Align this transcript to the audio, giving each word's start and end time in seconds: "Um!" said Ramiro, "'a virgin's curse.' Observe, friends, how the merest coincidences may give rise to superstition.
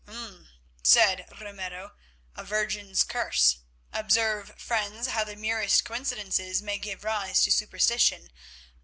"Um!" 0.07 0.49
said 0.81 1.27
Ramiro, 1.39 1.93
"'a 2.35 2.43
virgin's 2.43 3.03
curse.' 3.03 3.59
Observe, 3.93 4.53
friends, 4.59 5.09
how 5.09 5.23
the 5.23 5.35
merest 5.35 5.85
coincidences 5.85 6.59
may 6.59 6.79
give 6.79 7.03
rise 7.03 7.43
to 7.43 7.51
superstition. 7.51 8.31